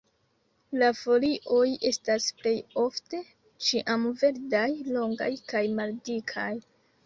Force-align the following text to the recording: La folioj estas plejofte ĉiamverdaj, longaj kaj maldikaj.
La 0.83 0.87
folioj 0.99 1.65
estas 1.89 2.25
plejofte 2.41 3.21
ĉiamverdaj, 3.69 4.67
longaj 4.99 5.33
kaj 5.55 5.67
maldikaj. 5.79 6.53